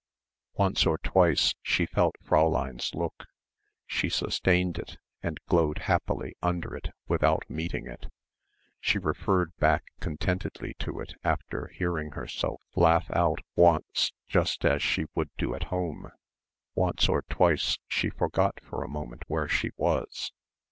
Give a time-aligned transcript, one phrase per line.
[0.55, 3.27] Once or twice she felt Fräulein's look;
[3.85, 8.07] she sustained it, and glowed happily under it without meeting it;
[8.79, 15.05] she referred back contentedly to it after hearing herself laugh out once just as she
[15.13, 16.11] would do at home;
[16.73, 20.31] once or twice she forgot for a moment where she was.